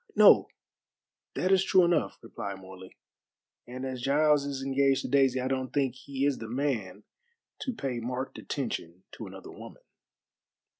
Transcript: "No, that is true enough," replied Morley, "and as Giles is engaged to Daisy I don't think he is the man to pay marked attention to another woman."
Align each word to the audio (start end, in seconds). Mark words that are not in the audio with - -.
"No, 0.15 0.47
that 1.35 1.51
is 1.51 1.63
true 1.63 1.83
enough," 1.85 2.17
replied 2.23 2.57
Morley, 2.57 2.97
"and 3.67 3.85
as 3.85 4.01
Giles 4.01 4.45
is 4.47 4.63
engaged 4.63 5.03
to 5.03 5.07
Daisy 5.07 5.39
I 5.39 5.47
don't 5.47 5.71
think 5.71 5.93
he 5.93 6.25
is 6.25 6.39
the 6.39 6.49
man 6.49 7.03
to 7.59 7.71
pay 7.71 7.99
marked 7.99 8.39
attention 8.39 9.03
to 9.11 9.27
another 9.27 9.51
woman." 9.51 9.83